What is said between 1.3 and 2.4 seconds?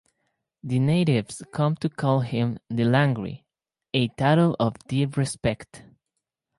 come to call